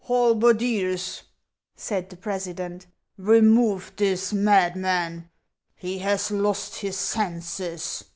[0.07, 1.21] "Halberdiers,"
[1.75, 2.87] said the president,
[3.19, 5.29] "remove this madman;
[5.75, 8.03] he has lost his senses."